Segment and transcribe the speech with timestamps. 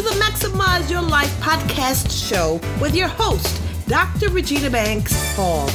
[0.00, 4.30] to the Maximize Your Life podcast show with your host, Dr.
[4.30, 5.66] Regina Banks Hall.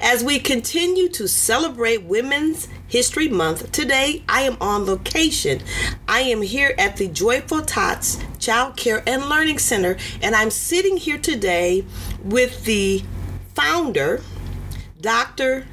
[0.00, 5.62] As we continue to celebrate Women's History Month, today I am on location.
[6.08, 10.96] I am here at the Joyful Tots Child Care and Learning Center, and I'm sitting
[10.96, 11.84] here today
[12.22, 13.02] with the
[13.54, 14.22] founder,
[15.00, 15.66] Dr.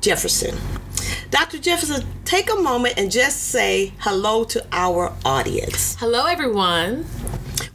[0.00, 0.56] Jefferson.
[1.30, 1.58] Dr.
[1.58, 5.96] Jefferson, take a moment and just say hello to our audience.
[5.96, 7.06] Hello, everyone.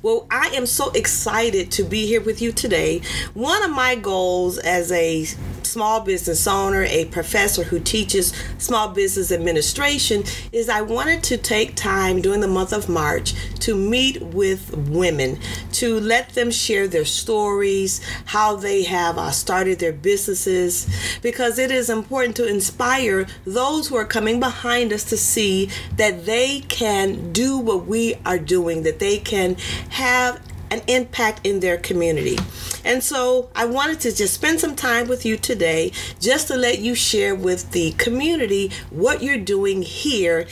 [0.04, 3.02] Well, I am so excited to be here with you today.
[3.34, 5.26] One of my goals as a
[5.68, 11.76] small business owner, a professor who teaches small business administration, is I wanted to take
[11.76, 15.40] time during the month of March to meet with women,
[15.74, 20.88] to let them share their stories, how they have uh, started their businesses,
[21.22, 26.26] because it is important to inspire those who are coming behind us to see that
[26.26, 29.56] they can do what we are doing, that they can
[29.90, 30.40] have
[30.72, 32.38] an impact in their community.
[32.84, 36.80] And so I wanted to just spend some time with you today just to let
[36.80, 40.48] you share with the community what you're doing here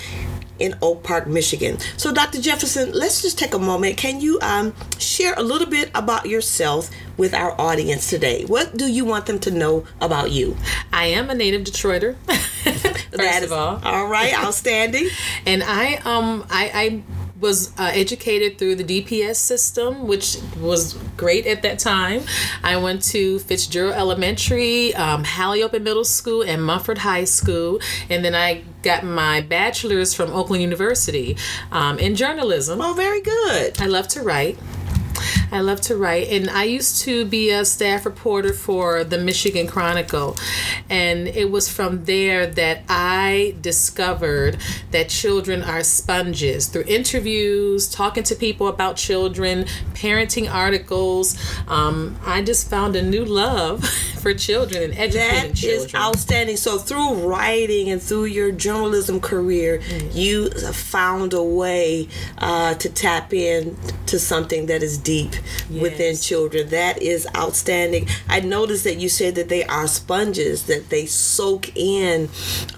[0.57, 1.77] in Oak Park, Michigan.
[1.97, 2.41] So, Dr.
[2.41, 3.97] Jefferson, let's just take a moment.
[3.97, 8.45] Can you um, share a little bit about yourself with our audience today?
[8.45, 10.55] What do you want them to know about you?
[10.93, 12.15] I am a native Detroiter.
[13.17, 15.07] first that is, of all, all right, outstanding.
[15.45, 16.71] and I um I.
[16.73, 17.03] I
[17.45, 22.23] was uh, educated through the DPS system, which was great at that time.
[22.63, 27.79] I went to Fitzgerald Elementary, um, Open Middle School, and Mumford High School,
[28.09, 31.37] and then I got my bachelor's from Oakland University
[31.71, 32.81] um, in journalism.
[32.81, 33.79] Oh, very good.
[33.79, 34.57] I love to write.
[35.51, 39.67] I love to write, and I used to be a staff reporter for the Michigan
[39.67, 40.37] Chronicle,
[40.89, 44.57] and it was from there that I discovered
[44.91, 51.37] that children are sponges through interviews, talking to people about children, parenting articles.
[51.67, 53.87] Um, I just found a new love
[54.21, 55.85] for children and educating that children.
[55.85, 56.57] is outstanding.
[56.57, 60.17] So through writing and through your journalism career, mm-hmm.
[60.17, 65.34] you found a way uh, to tap in to something that is deep
[65.69, 65.81] yes.
[65.81, 66.69] within children.
[66.69, 68.07] That is outstanding.
[68.27, 72.29] I noticed that you said that they are sponges, that they soak in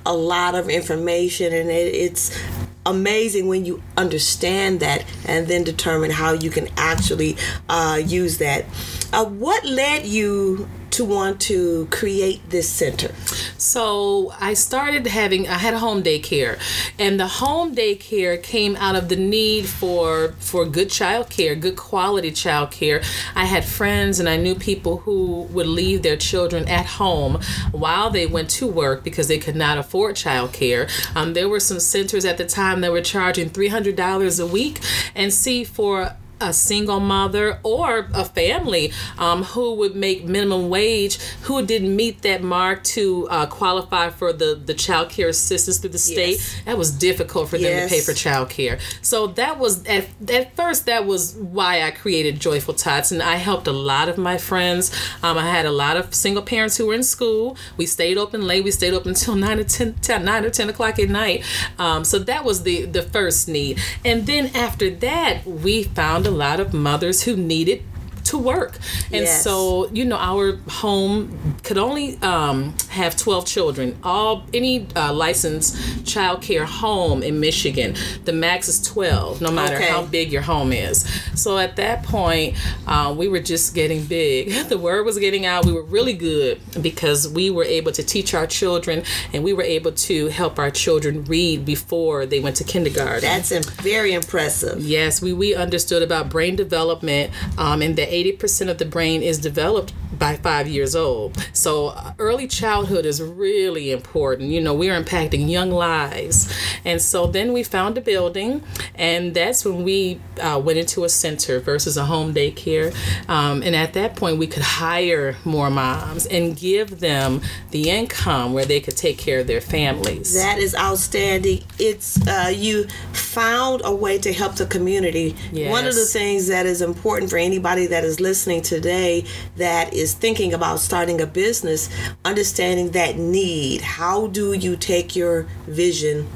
[0.05, 2.37] a lot of information, and it, it's
[2.85, 7.35] amazing when you understand that and then determine how you can actually
[7.69, 8.65] uh, use that.
[9.13, 13.13] Uh, what led you to want to create this center?
[13.57, 16.59] So I started having I had a home daycare,
[16.97, 21.75] and the home daycare came out of the need for for good child care, good
[21.75, 23.01] quality child care.
[23.35, 27.39] I had friends and I knew people who would leave their children at home
[27.71, 30.87] while they went to work because they could not afford child care.
[31.15, 34.47] Um, there were some centers at the time that were charging three hundred dollars a
[34.47, 34.79] week,
[35.15, 41.17] and see for a single mother or a family um, who would make minimum wage
[41.43, 45.89] who didn't meet that mark to uh, qualify for the, the child care assistance through
[45.89, 46.61] the state yes.
[46.65, 50.55] that was difficult for them to pay for child care so that was at, at
[50.55, 54.37] first that was why i created joyful tots and i helped a lot of my
[54.37, 54.91] friends.
[55.23, 57.57] Um, i had a lot of single parents who were in school.
[57.77, 58.63] We stayed open late.
[58.63, 61.43] We stayed open until 9 or 10, 10 9 or 10 o'clock at night.
[61.79, 63.79] Um, so that was the the first need.
[64.03, 67.81] And then after that we found a lot of mothers who needed
[68.27, 68.77] to work.
[69.11, 69.43] And Yes.
[69.43, 73.97] so, you know, our home could only um, have 12 children.
[74.03, 77.95] All any uh, licensed child care home in Michigan,
[78.25, 79.85] the max is 12, no matter Okay.
[79.87, 81.05] how big your home is.
[81.35, 82.55] So at that point,
[82.87, 84.53] uh, we were just getting big.
[84.67, 85.65] The word was getting out.
[85.65, 89.03] We were really good because we were able to teach our children
[89.33, 93.21] and we were able to help our children read before they went to kindergarten.
[93.21, 93.51] That's
[93.81, 94.81] very impressive.
[94.81, 99.37] Yes, we, we understood about brain development um, and that 80% of the brain is
[99.37, 101.37] developed by five years old.
[101.53, 104.49] So uh, early childhood is really important.
[104.49, 106.53] You know, we're impacting young lives.
[106.85, 108.63] And so then we found a building,
[108.95, 112.95] and that's when we uh, went into a center versus a home daycare.
[113.29, 117.41] Um, and at that point, we could hire more moms and give them
[117.71, 120.33] the income where they could take care of their families.
[120.33, 121.63] That is outstanding.
[121.79, 125.35] It's uh, you found a way to help the community.
[125.53, 129.25] One of the things that is important for anybody that is listening today
[129.57, 131.89] that is thinking about starting a business,
[132.25, 133.81] understanding that need.
[133.81, 136.27] How do you take your vision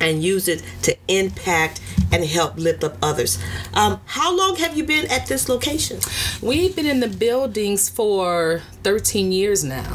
[0.00, 1.80] and use it to impact
[2.12, 3.42] and help lift up others?
[3.74, 6.00] Um, how long have you been at this location?
[6.42, 9.92] We've been in the buildings for 13 years now.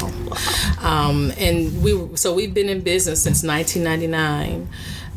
[0.80, 4.68] Um, and we so we've been in business since 1999.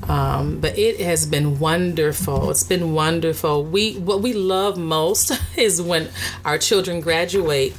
[0.07, 2.51] Um, but it has been wonderful.
[2.51, 3.63] It's been wonderful.
[3.63, 6.09] We what we love most is when
[6.43, 7.73] our children graduate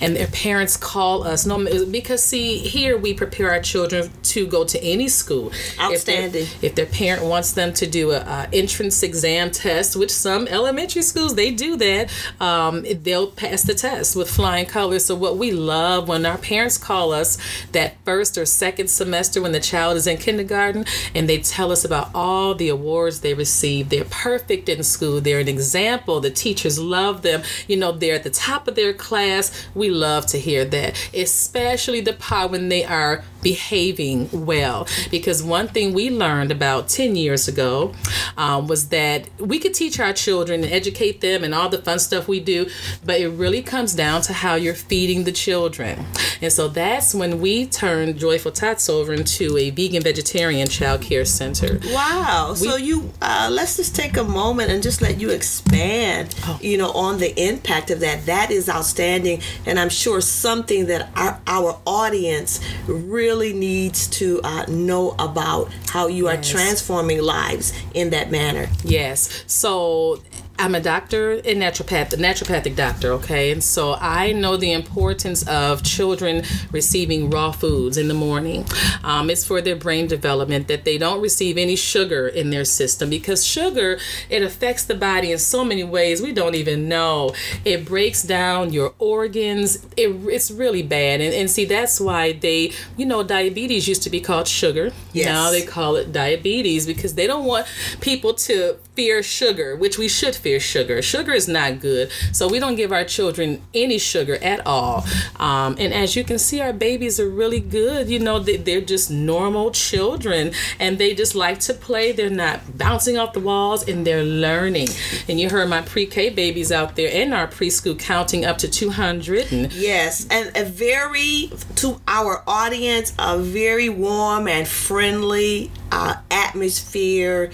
[0.00, 1.46] and their parents call us.
[1.46, 5.48] No, because see here we prepare our children to go to any school.
[5.50, 6.46] If Outstanding.
[6.62, 11.02] if their parent wants them to do a, a entrance exam test, which some elementary
[11.02, 12.10] schools they do that,
[12.40, 15.06] um, they'll pass the test with flying colors.
[15.06, 17.38] So what we love when our parents call us
[17.72, 20.84] that first or second semester when the child is in kindergarten,
[21.14, 23.88] and they tell us about all the awards they receive.
[23.88, 25.20] They're perfect in school.
[25.20, 26.20] They're an example.
[26.20, 27.42] The teachers love them.
[27.68, 29.68] You know, they're at the top of their class.
[29.74, 34.86] We love to hear that, especially the part when they are behaving well.
[35.10, 37.92] Because one thing we learned about 10 years ago
[38.36, 41.98] um, was that we could teach our children and educate them and all the fun
[41.98, 42.68] stuff we do,
[43.04, 46.04] but it really comes down to how you're feeding the children.
[46.42, 51.24] And so that's when we turned Joyful Tots over into a vegan vegetarian child care
[51.24, 51.80] center.
[51.92, 52.54] Wow.
[52.56, 56.58] so you uh, let's just take a moment and just let you expand, Oh.
[56.62, 58.26] you know, on the impact of that.
[58.26, 64.64] That is outstanding, and I'm sure something that our our audience really needs to uh,
[64.68, 68.68] know about how you are transforming lives in that manner.
[68.84, 69.44] Yes.
[69.46, 70.22] So
[70.60, 73.50] I'm a doctor in naturopath, a naturopathic doctor, okay?
[73.50, 78.66] And so I know the importance of children receiving raw foods in the morning.
[79.02, 83.08] Um, it's for their brain development that they don't receive any sugar in their system
[83.08, 83.98] because sugar,
[84.28, 87.34] it affects the body in so many ways we don't even know.
[87.64, 89.86] It breaks down your organs.
[89.96, 91.22] It, it's really bad.
[91.22, 94.92] And, and see, that's why they, you know, diabetes used to be called sugar.
[95.14, 95.24] Yes.
[95.24, 97.66] Now they call it diabetes because they don't want
[98.00, 101.00] people to fear sugar, which we should fear sugar.
[101.02, 105.04] Sugar is not good, so we don't give our children any sugar at all.
[105.36, 108.08] Um, and as you can see, our babies are really good.
[108.08, 112.12] You know, they, they're just normal children, and they just like to play.
[112.12, 114.88] They're not bouncing off the walls, and they're learning.
[115.28, 119.52] And you heard my pre-K babies out there in our preschool counting up to 200.
[119.52, 127.50] And Yes, and a very to our audience, a very warm and friendly uh, atmosphere.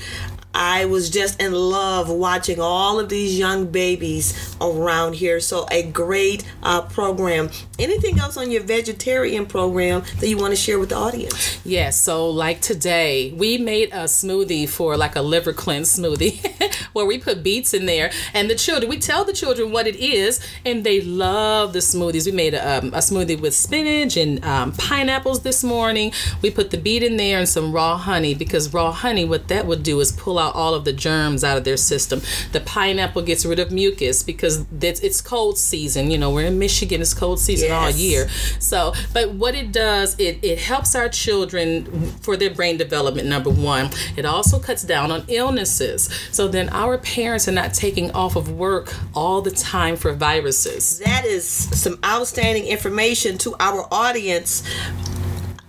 [0.57, 5.39] I was just in love watching all of these young babies around here.
[5.39, 7.51] So a great uh, program.
[7.79, 11.61] Anything else on your vegetarian program that you want to share with the audience?
[11.63, 17.05] Yes, so like today, we made a smoothie for like a liver cleanse smoothie where
[17.05, 18.11] we put beets in there.
[18.33, 22.25] And the children, we tell the children what it is, and they love the smoothies.
[22.25, 26.13] We made a, um, a smoothie with spinach and um, pineapples this morning.
[26.41, 29.67] We put the beet in there and some raw honey because raw honey, what that
[29.67, 32.21] would do is pull out all of the germs out of their system.
[32.53, 36.11] The pineapple gets rid of mucus because it's, it's cold season.
[36.11, 38.29] You know, we're in Michigan, it's cold season all year.
[38.59, 43.51] So, but what it does, it, it helps our children for their brain development, number
[43.51, 43.91] one.
[44.17, 46.09] It also cuts down on illnesses.
[46.33, 50.99] So then our parents are not taking off of work all the time for viruses.
[50.99, 54.63] That is some outstanding information to our audience.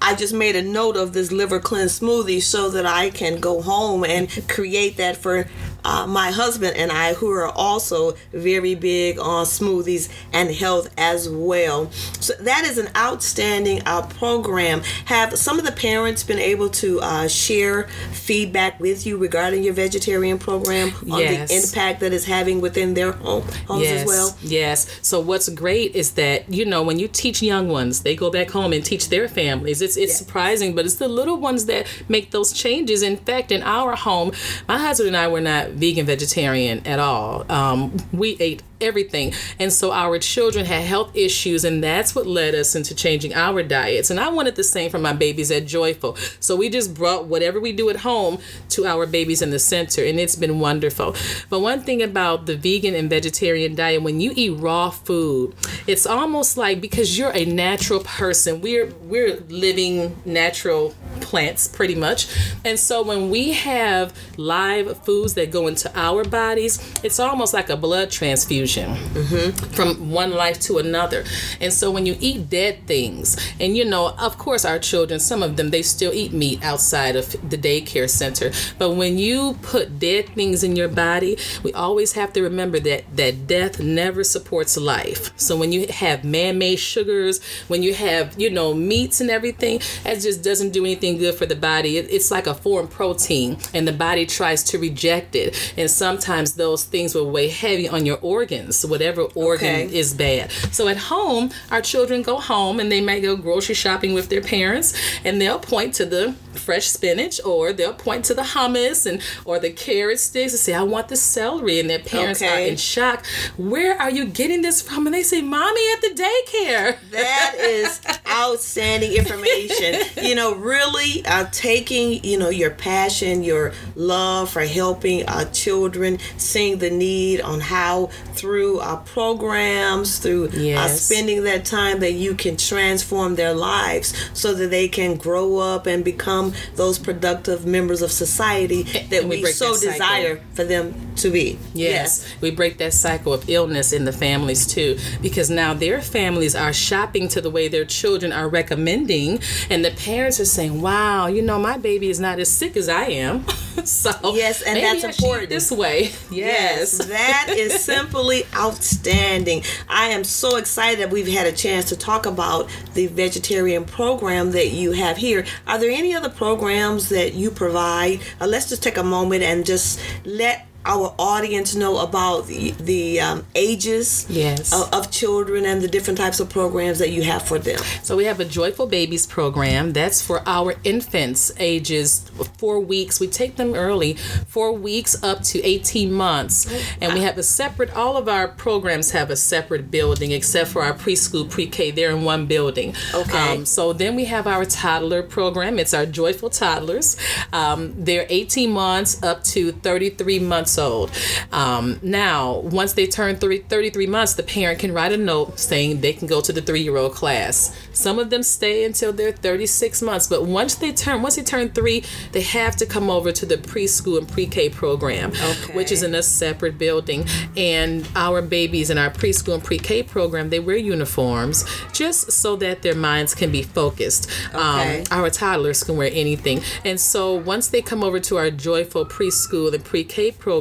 [0.02, 3.62] I just made a note of this liver cleanse smoothie so that I can go
[3.62, 5.48] home and create that for
[5.88, 11.30] uh, my husband and I, who are also very big on smoothies and health as
[11.30, 11.90] well.
[12.20, 14.82] So that is an outstanding uh, program.
[15.06, 19.74] Have some of the parents been able to uh, share feedback with you regarding your
[19.74, 21.50] vegetarian program on Yes.
[21.50, 24.38] the impact that it's having within their home, homes yes, as well?
[24.42, 25.00] Yes.
[25.02, 28.50] So what's great is that you know when you teach young ones, they go back
[28.52, 29.82] home and teach their families.
[29.82, 30.18] It's it's Yes.
[30.20, 33.02] surprising, but it's the little ones that make those changes.
[33.02, 34.32] In fact, in our home,
[34.68, 37.50] my husband and I were not vegan vegetarian at all.
[37.52, 39.34] Um, we ate everything.
[39.60, 43.64] And so our children had health issues and that's what led us into changing our
[43.64, 44.10] diets.
[44.10, 46.16] And i wanted the same for my babies at joyful.
[46.40, 50.04] So we just brought whatever we do at home to our babies in the center
[50.04, 51.16] and it's been wonderful.
[51.50, 55.56] But one thing about the vegan and vegetarian diet when you eat raw food
[55.88, 62.28] it's almost like because you're a natural person we're we're living natural plants pretty much.
[62.64, 67.70] And so when we have live foods that go into our bodies it's almost like
[67.70, 69.52] a blood transfusion Mm-hmm.
[69.74, 71.24] from one life to another.
[71.62, 75.42] And so when you eat dead things, and you know, of course, our children, some
[75.42, 78.52] of them, they still eat meat outside of the daycare center.
[78.78, 83.04] But when you put dead things in your body, we always have to remember that
[83.16, 85.32] that death never supports life.
[85.38, 90.20] So when you have man-made sugars, when you have you know meats and everything, that
[90.22, 91.98] just doesn't do anything good for the body.
[91.98, 95.74] It, it's like a foreign protein, and the body tries to reject it.
[95.78, 98.57] And sometimes those things will weigh heavy on your organs,
[98.88, 99.98] whatever organ Okay.
[100.00, 100.52] is bad.
[100.72, 104.42] So at home, our children go home and they might go grocery shopping with their
[104.42, 104.94] parents,
[105.26, 109.60] and they'll point to the fresh spinach or they'll point to the hummus and or
[109.60, 113.26] the carrot sticks and say, "I want the celery," and their parents are in shock.
[113.58, 115.06] Where are you getting this from?
[115.08, 118.00] And they say, "Mommy, at the daycare." That is
[118.30, 119.96] outstanding information.
[120.28, 126.20] You know, really uh, taking you know your passion, your love for helping our children,
[126.38, 131.02] seeing the need on how through uh, programs, through Yes.
[131.02, 135.86] spending that time that you can transform their lives so that they can grow up
[135.88, 140.64] and become those productive members of society that and we we, so that desire for
[140.64, 141.58] them to be.
[141.74, 146.56] Yes, we break that cycle of illness in the families too, because now their families
[146.56, 149.40] are shopping to the way their children are recommending,
[149.70, 152.88] and the parents are saying, "Wow, you know, my baby is not as sick as
[152.90, 153.46] I am."
[153.86, 155.50] so Yes, and that's important.
[155.50, 156.98] This way, yes.
[157.06, 159.64] that is simply outstanding.
[159.88, 164.52] I am so excited that we've had a chance to talk about the vegetarian program
[164.52, 165.46] that you have here.
[165.66, 168.22] Are there any other programs that you provide?
[168.40, 173.20] Uh, let's just take a moment and just let our audience know about the, the
[173.20, 174.74] um, ages Yes.
[174.74, 177.78] of, of children and the different types of programs that you have for them.
[178.04, 179.92] So we have a Joyful Babies program.
[179.94, 183.20] That's for our infants ages four weeks.
[183.20, 184.14] We take them early,
[184.48, 186.66] four weeks up to 18 months.
[187.02, 190.84] And we have a separate, all of our programs have a separate building except for
[190.84, 191.92] our preschool, pre-K.
[191.92, 192.96] They're in one building.
[193.14, 193.56] Okay.
[193.56, 195.80] Um, so then we have our toddler program.
[195.80, 197.18] It's our Joyful Toddlers.
[197.52, 201.12] Um, they're 18 months up to 33 months old.
[201.52, 206.02] Um, now, once they turn three, 33 months, the parent can write a note saying
[206.02, 207.76] they can go to the three-year-old class.
[207.94, 211.70] Some of them stay until they're 36 months, but once they turn, once they turn
[211.70, 215.74] three, they have to come over to the preschool and pre-K program, Okay.
[215.74, 217.26] which is in a separate building.
[217.56, 222.82] And our babies in our preschool and pre-K program, they wear uniforms just so that
[222.82, 224.30] their minds can be focused.
[224.54, 225.02] Okay.
[225.02, 226.62] Um, our toddlers can wear anything.
[226.86, 230.57] And so once they come over to our joyful preschool and pre-K program,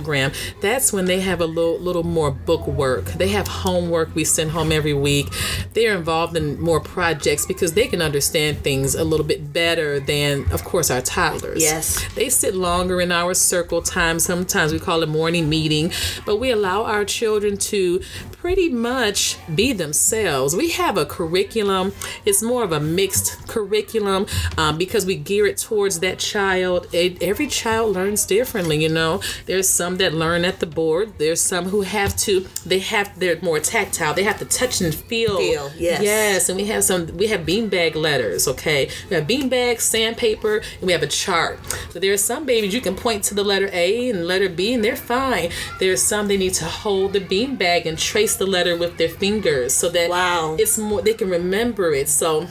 [0.60, 3.04] that's when they have a little little more book work.
[3.12, 5.26] They have homework we send home every week.
[5.74, 10.50] They're involved in more projects because they can understand things a little bit better than
[10.52, 11.62] of course our toddlers.
[11.62, 12.04] Yes.
[12.14, 14.18] They sit longer in our circle time.
[14.20, 15.92] Sometimes we call it morning meeting,
[16.24, 18.00] but we allow our children to
[18.46, 20.54] pretty much be themselves.
[20.54, 21.92] We have a curriculum.
[22.24, 24.26] It's more of a mixed curriculum
[24.56, 26.86] um, because we gear it towards that child.
[26.92, 28.80] It, every child learns differently.
[28.80, 31.14] You know, there's some that learn at the board.
[31.18, 32.46] There's some who have to.
[32.64, 33.18] They have.
[33.18, 34.14] They're more tactile.
[34.14, 35.38] They have to touch and feel.
[35.38, 36.02] Feel, yes.
[36.04, 37.16] Yes, and we have some.
[37.16, 38.46] We have beanbag letters.
[38.46, 41.58] Okay, we have beanbag, sandpaper, and we have a chart.
[41.90, 44.72] So there are some babies you can point to the letter A and letter B,
[44.72, 45.50] and they're fine.
[45.80, 49.74] There's some they need to hold the beanbag and trace the letter with their fingers
[49.74, 50.56] so that Wow.
[50.58, 51.02] it's more.
[51.02, 52.08] They can remember it.
[52.08, 52.46] So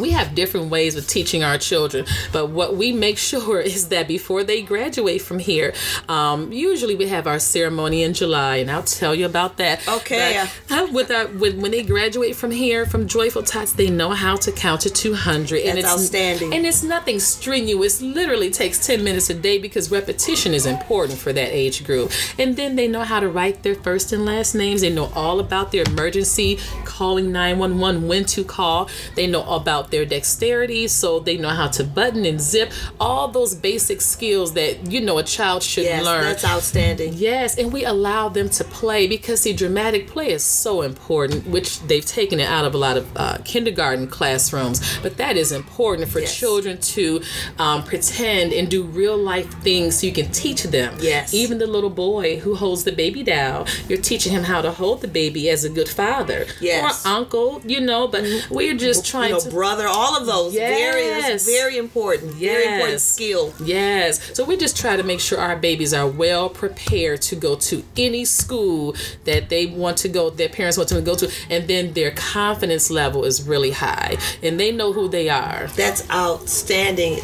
[0.00, 4.08] we have different ways of teaching our children, but what we make sure is that
[4.08, 5.74] before they graduate from here,
[6.08, 9.86] um, usually we have our ceremony in July, and I'll tell you about that.
[9.86, 10.46] Okay.
[10.68, 14.10] But, uh, with our, when, when they graduate from here, from Joyful Tots, they know
[14.10, 15.62] how to count to 200.
[15.62, 16.52] and it's outstanding.
[16.54, 18.00] And it's nothing strenuous.
[18.00, 22.10] Literally takes 10 minutes a day because repetition is important for that age group.
[22.38, 24.80] And then they know how to write their first and last names.
[24.80, 28.88] They know all about their emergency, calling 911, when to call.
[29.14, 32.72] They know about their dexterity, so they know how to button and zip.
[32.98, 36.22] All those basic skills that you know a child should Yes, learn.
[36.24, 37.14] that's outstanding.
[37.14, 41.80] Yes, and we allow them to play because see, dramatic play is so important, which
[41.80, 44.80] they've taken it out of a lot of uh, kindergarten classrooms.
[45.02, 46.36] But that is important for Yes.
[46.36, 47.22] children to
[47.58, 50.96] um, pretend and do real life things so you can teach them.
[51.00, 51.32] Yes.
[51.34, 55.00] Even the little boy who holds the baby doll you're teaching him how to hold
[55.00, 56.46] the baby as a good father.
[56.60, 57.04] Yes.
[57.06, 59.50] Or uncle, you know, but we're just You trying know, to.
[59.50, 60.54] brother, all of those.
[60.54, 61.44] Very, Yes.
[61.46, 62.32] very important.
[62.34, 63.52] Very important skill.
[63.64, 64.20] Yes.
[64.34, 67.82] So we just try to make sure our babies are well prepared to go to
[67.96, 71.68] any school that they want to go, their parents want them to go to, and
[71.68, 75.66] then their confidence level is really high and they know who they are.
[75.76, 77.18] That's outstanding.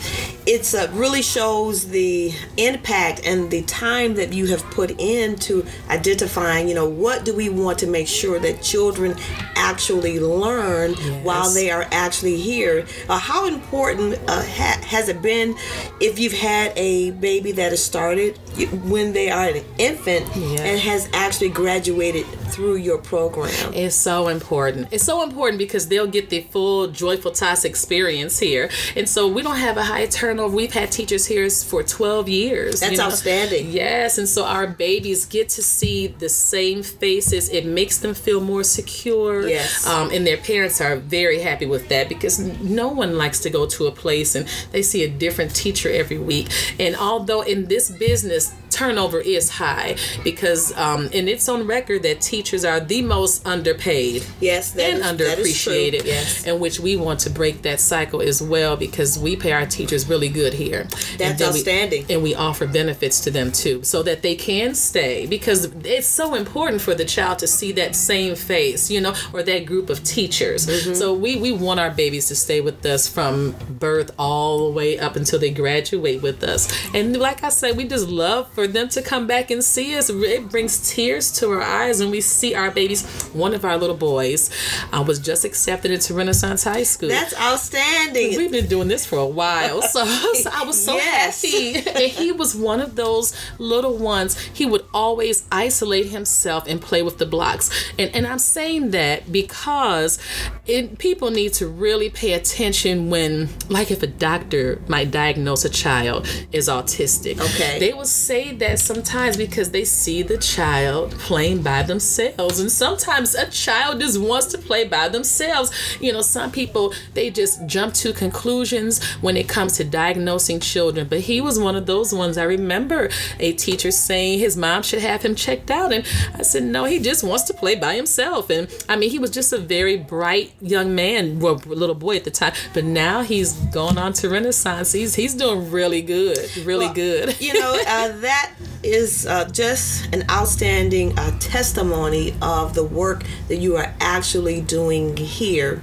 [0.47, 6.69] It's uh, really shows the impact and the time that you have put into identifying.
[6.69, 9.17] You know, what do we want to make sure that children
[9.57, 12.87] actually learn while they are actually here?
[13.09, 15.55] Uh, how important uh, ha- has it been
[16.01, 18.37] if you've had a baby that has started
[18.85, 20.61] when they are an infant Yeah.
[20.63, 23.73] and has actually graduated through your program?
[23.75, 24.89] It's so important.
[24.91, 28.69] It's so important because they'll get the full joyful tots experience here.
[28.97, 30.55] And so we don't have a high turnover.
[30.57, 32.81] We've had teachers here for 12 years.
[32.81, 33.05] That's you know?
[33.05, 33.71] outstanding.
[33.71, 37.49] Yes, and so our babies get to see the same faces.
[37.51, 39.47] It makes them feel more secure.
[39.47, 39.87] Yes.
[39.87, 43.51] Um, and their parents are very happy with that because n- no one likes to
[43.51, 46.49] go to a place and they see a different teacher every week.
[46.79, 52.21] And although in this business, turnover is high because um, and it's on record that
[52.21, 55.73] teachers are the most underpaid Yes, and is- that is true.
[55.73, 56.47] underappreciated Yes.
[56.47, 60.09] in which we want to break that cycle as well because we pay our teachers
[60.09, 60.83] really good here
[61.19, 62.05] That's And then we- outstanding.
[62.11, 66.35] and we offer benefits to them too so that they can stay because it's so
[66.35, 70.05] important for the child to see that same face you know or that group of
[70.05, 70.95] teachers Mm-hmm.
[70.95, 74.99] so we we want our babies to stay with us from birth all the way
[74.99, 76.63] up until they graduate with us
[76.95, 80.11] and like i said we just love for them to come back and see us
[80.11, 83.97] it brings tears to our eyes when we see our babies one of our little
[83.97, 84.51] boys
[84.93, 88.37] uh, was just accepted into renaissance high school That's outstanding.
[88.37, 90.05] We've been doing this for a while, so,
[90.35, 91.43] so I was so Yes.
[91.43, 91.77] happy.
[91.89, 94.39] And he was one of those little ones.
[94.39, 97.71] He would always isolate himself and play with the blocks.
[97.99, 100.19] And and I'm saying that because
[100.67, 105.69] it, people need to really pay attention when, like, if a doctor might diagnose a
[105.69, 107.39] child is autistic.
[107.41, 107.79] Okay.
[107.79, 113.35] They will say that sometimes because they see the child playing by themselves, and sometimes
[113.35, 115.71] a child just wants to play by themselves.
[116.01, 121.07] You know, some people they just jump to conclusions when it comes to diagnosing children.
[121.09, 122.39] But he was one of those ones.
[122.39, 126.63] I remember a teacher saying his mom should have him checked out, and I said
[126.65, 128.51] no, he just wants to play by himself.
[128.51, 132.25] And I mean, he was just a very bright young man, well, little boy at
[132.25, 132.53] the time.
[132.75, 134.93] But now he's gone on to Renaissance.
[134.93, 137.41] He's he's doing really good, really Well, good.
[137.41, 138.36] you know, uh, that
[138.83, 145.17] is uh, just an outstanding uh, testimony of the work that you are actually doing
[145.17, 145.83] here.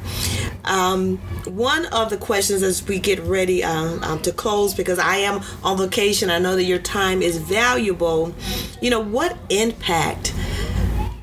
[0.63, 5.17] Um, one of the questions as we get ready um, um, to close, because I
[5.17, 8.33] am on vacation, I know that your time is valuable.
[8.81, 10.29] You know, what impact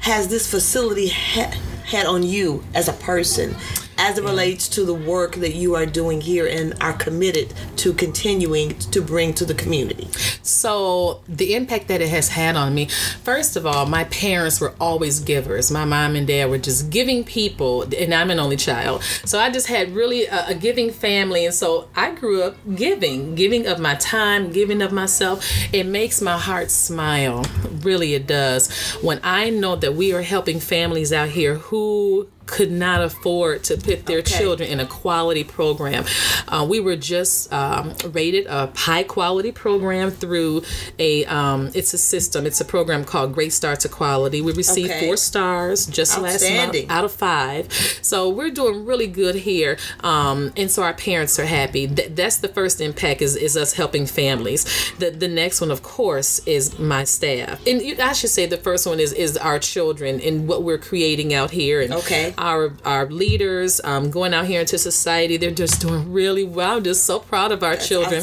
[0.00, 3.56] has this facility ha- had on you as a person?
[4.02, 7.92] As it relates to the work that you are doing here and are committed to
[7.92, 10.08] continuing to bring to the community.
[10.42, 12.86] So the impact that it has had on me,
[13.22, 15.70] first of all, my parents were always givers.
[15.70, 19.50] My mom and dad were just giving people, and I'm an only child, so I
[19.50, 23.80] just had really a, a giving family, and so I grew up giving, giving of
[23.80, 25.46] my time, giving of myself.
[25.74, 27.44] It makes my heart smile,
[27.82, 28.70] really, it does.
[29.02, 33.76] When I know that we are helping families out here who could not afford to
[33.76, 34.38] put their Okay.
[34.38, 36.04] children in a quality program.
[36.48, 40.62] Uh, we were just um, rated a high quality program through
[40.98, 42.46] a um, it's a system.
[42.46, 44.42] It's a program called Great Start to Quality.
[44.42, 45.06] We received Okay.
[45.06, 47.62] four stars just last month out of five.
[48.02, 51.86] So we're doing really good here, um, and so our parents are happy.
[51.86, 54.64] Th- that's the first impact is, is us helping families.
[54.98, 58.86] The the next one, of course, is my staff, and I should say the first
[58.86, 61.80] one is is our children and what we're creating out here.
[61.80, 62.34] And Okay.
[62.40, 65.36] Our our leaders um, going out here into society.
[65.36, 66.78] They're just doing really well.
[66.78, 68.22] I'm just so proud of our That's children.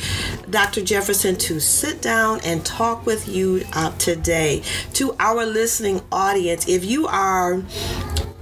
[0.48, 0.82] Dr.
[0.82, 4.62] Jefferson, to sit down and talk with you uh, today.
[4.94, 7.62] To our listening audience, if you are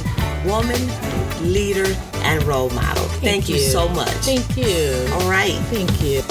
[0.46, 0.88] woman,
[1.42, 3.04] leader, and role model.
[3.20, 3.56] Thank, you.
[3.56, 3.62] you.
[3.62, 4.10] so much.
[4.10, 5.08] Thank you.
[5.14, 5.56] All right.
[5.70, 6.22] Thank you.